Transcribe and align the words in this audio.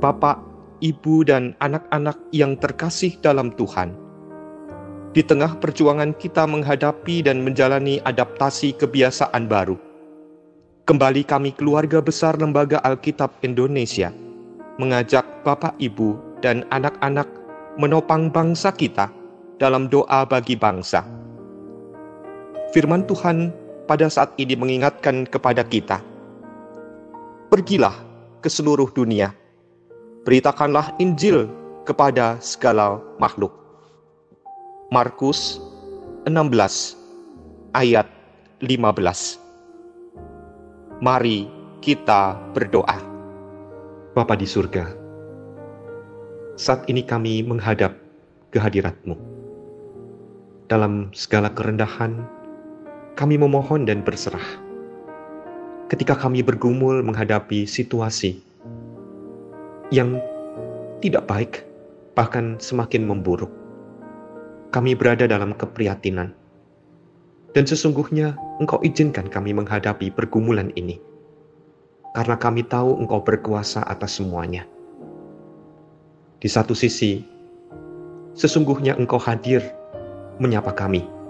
Bapak, 0.00 0.40
Ibu, 0.80 1.28
dan 1.28 1.52
anak-anak 1.60 2.16
yang 2.32 2.56
terkasih 2.56 3.20
dalam 3.20 3.52
Tuhan. 3.52 3.92
Di 5.12 5.20
tengah 5.20 5.60
perjuangan 5.60 6.16
kita 6.16 6.48
menghadapi 6.48 7.20
dan 7.20 7.44
menjalani 7.44 8.00
adaptasi 8.00 8.80
kebiasaan 8.80 9.44
baru, 9.44 9.76
kembali 10.88 11.22
kami 11.28 11.52
keluarga 11.52 12.00
besar 12.00 12.40
Lembaga 12.40 12.80
Alkitab 12.80 13.44
Indonesia 13.44 14.08
mengajak 14.80 15.44
Bapak, 15.44 15.76
Ibu, 15.76 16.40
dan 16.40 16.64
anak-anak 16.72 17.28
menopang 17.76 18.32
bangsa 18.32 18.72
kita 18.72 19.12
dalam 19.60 19.92
doa 19.92 20.24
bagi 20.24 20.56
bangsa. 20.56 21.04
Firman 22.72 23.04
Tuhan 23.04 23.52
pada 23.84 24.08
saat 24.08 24.32
ini 24.40 24.56
mengingatkan 24.56 25.28
kepada 25.28 25.60
kita, 25.60 26.00
"Pergilah 27.52 27.92
ke 28.40 28.48
seluruh 28.48 28.88
dunia, 28.88 29.36
beritakanlah 30.26 30.94
Injil 31.00 31.48
kepada 31.84 32.36
segala 32.42 33.00
makhluk." 33.20 33.54
Markus 34.90 35.62
16 36.26 36.98
ayat 37.72 38.10
15. 38.60 39.38
Mari 41.00 41.48
kita 41.80 42.36
berdoa. 42.52 42.98
Bapa 44.10 44.34
di 44.34 44.44
surga, 44.44 44.90
saat 46.60 46.84
ini 46.90 47.00
kami 47.06 47.40
menghadap 47.46 47.94
kehadirat-Mu. 48.52 49.16
Dalam 50.68 51.08
segala 51.16 51.48
kerendahan, 51.54 52.20
kami 53.16 53.40
memohon 53.40 53.88
dan 53.88 54.04
berserah. 54.04 54.44
Ketika 55.88 56.18
kami 56.18 56.44
bergumul 56.44 57.00
menghadapi 57.00 57.64
situasi 57.64 58.42
yang 59.90 60.18
tidak 61.04 61.26
baik, 61.26 61.52
bahkan 62.14 62.58
semakin 62.62 63.06
memburuk, 63.06 63.50
kami 64.74 64.94
berada 64.94 65.26
dalam 65.26 65.54
keprihatinan. 65.54 66.34
Dan 67.50 67.66
sesungguhnya 67.66 68.38
Engkau 68.62 68.78
izinkan 68.86 69.26
kami 69.26 69.50
menghadapi 69.50 70.14
pergumulan 70.14 70.70
ini, 70.78 71.02
karena 72.14 72.38
kami 72.38 72.62
tahu 72.62 73.02
Engkau 73.02 73.22
berkuasa 73.22 73.82
atas 73.86 74.22
semuanya. 74.22 74.62
Di 76.38 76.46
satu 76.46 76.72
sisi, 76.72 77.26
sesungguhnya 78.38 78.94
Engkau 78.94 79.18
hadir 79.18 79.66
menyapa 80.38 80.70
kami 80.72 81.20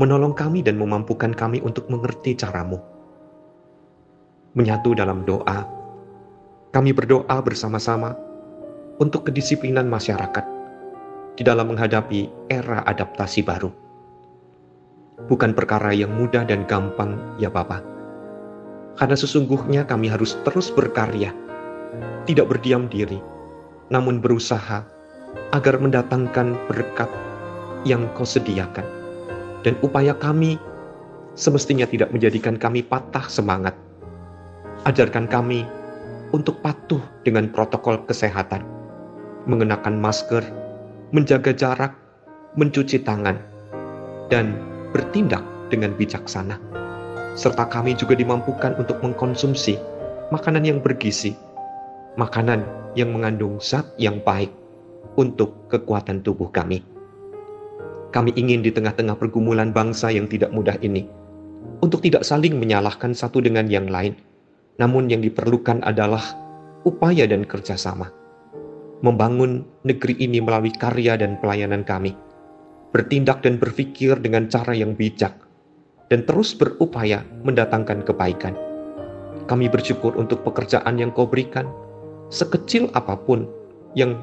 menolong 0.00 0.32
kami 0.32 0.64
dan 0.64 0.80
memampukan 0.80 1.36
kami 1.36 1.60
untuk 1.60 1.92
mengerti 1.92 2.32
caramu. 2.32 2.80
Menyatu 4.56 4.96
dalam 4.96 5.28
doa, 5.28 5.66
kami 6.70 6.94
berdoa 6.94 7.42
bersama-sama 7.42 8.14
untuk 9.02 9.26
kedisiplinan 9.26 9.90
masyarakat 9.90 10.46
di 11.34 11.42
dalam 11.42 11.74
menghadapi 11.74 12.30
era 12.46 12.86
adaptasi 12.86 13.42
baru. 13.42 13.70
Bukan 15.26 15.52
perkara 15.52 15.90
yang 15.92 16.14
mudah 16.14 16.46
dan 16.46 16.64
gampang, 16.64 17.18
ya 17.36 17.50
Bapa. 17.52 17.82
Karena 18.96 19.16
sesungguhnya 19.18 19.82
kami 19.84 20.08
harus 20.08 20.38
terus 20.46 20.70
berkarya, 20.70 21.34
tidak 22.24 22.46
berdiam 22.48 22.86
diri, 22.86 23.18
namun 23.90 24.22
berusaha 24.22 24.86
agar 25.50 25.74
mendatangkan 25.78 26.54
berkat 26.70 27.10
yang 27.82 28.06
kau 28.14 28.26
sediakan 28.28 28.84
dan 29.64 29.76
upaya 29.84 30.16
kami 30.16 30.56
semestinya 31.36 31.84
tidak 31.88 32.12
menjadikan 32.12 32.56
kami 32.56 32.84
patah 32.84 33.24
semangat. 33.28 33.76
Ajarkan 34.88 35.28
kami 35.28 35.68
untuk 36.30 36.62
patuh 36.62 37.02
dengan 37.26 37.50
protokol 37.50 38.02
kesehatan, 38.06 38.62
mengenakan 39.50 39.98
masker, 39.98 40.42
menjaga 41.10 41.50
jarak, 41.50 41.92
mencuci 42.54 43.02
tangan, 43.02 43.38
dan 44.30 44.54
bertindak 44.94 45.42
dengan 45.70 45.94
bijaksana. 45.94 46.58
Serta 47.34 47.66
kami 47.66 47.94
juga 47.94 48.18
dimampukan 48.18 48.74
untuk 48.78 48.98
mengkonsumsi 49.02 49.78
makanan 50.34 50.66
yang 50.66 50.78
bergizi, 50.82 51.34
makanan 52.14 52.62
yang 52.98 53.14
mengandung 53.14 53.58
zat 53.62 53.86
yang 53.98 54.18
baik 54.22 54.50
untuk 55.18 55.70
kekuatan 55.70 56.22
tubuh 56.22 56.50
kami. 56.50 56.82
Kami 58.10 58.34
ingin 58.34 58.66
di 58.66 58.74
tengah-tengah 58.74 59.14
pergumulan 59.14 59.70
bangsa 59.70 60.10
yang 60.10 60.26
tidak 60.26 60.50
mudah 60.50 60.74
ini, 60.82 61.06
untuk 61.78 62.02
tidak 62.02 62.26
saling 62.26 62.58
menyalahkan 62.58 63.14
satu 63.14 63.38
dengan 63.38 63.70
yang 63.70 63.86
lain, 63.86 64.18
namun 64.80 65.12
yang 65.12 65.20
diperlukan 65.20 65.84
adalah 65.84 66.24
upaya 66.88 67.28
dan 67.28 67.44
kerjasama. 67.44 68.08
Membangun 69.04 69.64
negeri 69.84 70.16
ini 70.16 70.40
melalui 70.40 70.72
karya 70.72 71.20
dan 71.20 71.36
pelayanan 71.40 71.84
kami, 71.84 72.16
bertindak 72.92 73.44
dan 73.44 73.60
berpikir 73.60 74.16
dengan 74.20 74.48
cara 74.48 74.72
yang 74.72 74.96
bijak, 74.96 75.36
dan 76.08 76.24
terus 76.24 76.56
berupaya 76.56 77.20
mendatangkan 77.44 78.04
kebaikan. 78.08 78.56
Kami 79.44 79.68
bersyukur 79.68 80.16
untuk 80.16 80.40
pekerjaan 80.44 80.96
yang 80.96 81.12
kau 81.12 81.28
berikan, 81.28 81.68
sekecil 82.32 82.88
apa 82.96 83.16
pun 83.20 83.44
yang 83.92 84.16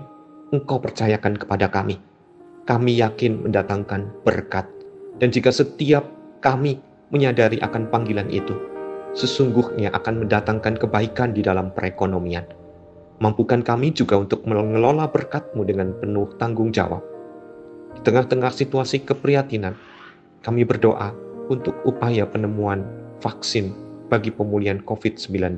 engkau 0.50 0.82
percayakan 0.82 1.38
kepada 1.38 1.70
kami 1.70 2.02
kami 2.68 3.00
yakin 3.00 3.48
mendatangkan 3.48 4.12
berkat. 4.28 4.68
Dan 5.18 5.32
jika 5.32 5.50
setiap 5.50 6.04
kami 6.44 6.78
menyadari 7.10 7.58
akan 7.64 7.88
panggilan 7.90 8.28
itu, 8.28 8.54
sesungguhnya 9.18 9.90
akan 9.98 10.24
mendatangkan 10.26 10.78
kebaikan 10.78 11.34
di 11.34 11.42
dalam 11.42 11.74
perekonomian. 11.74 12.46
Mampukan 13.18 13.66
kami 13.66 13.90
juga 13.98 14.22
untuk 14.22 14.46
mengelola 14.46 15.10
berkat-Mu 15.10 15.66
dengan 15.66 15.98
penuh 15.98 16.30
tanggung 16.38 16.70
jawab. 16.70 17.02
Di 17.98 18.06
tengah-tengah 18.06 18.54
situasi 18.54 19.02
keprihatinan, 19.02 19.74
kami 20.46 20.62
berdoa 20.70 21.18
untuk 21.50 21.74
upaya 21.82 22.30
penemuan 22.30 22.86
vaksin 23.18 23.74
bagi 24.14 24.30
pemulihan 24.30 24.78
COVID-19. 24.86 25.58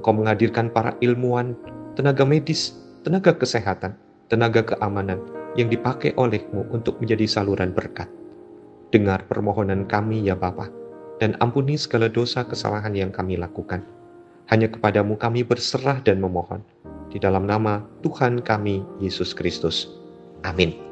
Engkau 0.00 0.12
menghadirkan 0.16 0.72
para 0.72 0.96
ilmuwan, 1.04 1.52
tenaga 1.92 2.24
medis, 2.24 2.72
tenaga 3.04 3.36
kesehatan, 3.36 3.92
tenaga 4.32 4.64
keamanan, 4.64 5.20
yang 5.52 5.68
dipakai 5.68 6.16
olehmu 6.16 6.64
untuk 6.72 6.96
menjadi 6.96 7.28
saluran 7.28 7.76
berkat. 7.76 8.08
Dengar 8.88 9.28
permohonan 9.28 9.84
kami 9.84 10.24
ya 10.24 10.32
Bapa, 10.32 10.72
dan 11.18 11.36
ampuni 11.42 11.76
segala 11.76 12.08
dosa 12.08 12.46
kesalahan 12.46 12.94
yang 12.94 13.10
kami 13.12 13.38
lakukan. 13.38 13.82
Hanya 14.48 14.72
kepadamu 14.72 15.20
kami 15.20 15.44
berserah 15.44 16.00
dan 16.00 16.24
memohon. 16.24 16.64
Di 17.12 17.20
dalam 17.20 17.44
nama 17.44 17.84
Tuhan 18.00 18.40
kami, 18.40 18.80
Yesus 19.02 19.36
Kristus. 19.36 19.92
Amin. 20.46 20.87